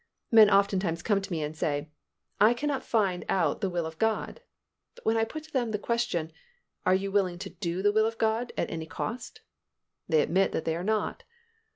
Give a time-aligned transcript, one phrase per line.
[0.31, 1.91] Men oftentimes come to me and say,
[2.39, 4.41] "I cannot find out the will of God,"
[4.95, 6.31] but when I put to them the question,
[6.87, 9.41] "Are you willing to do the will of God at any cost?"
[10.09, 11.21] they admit that they are not.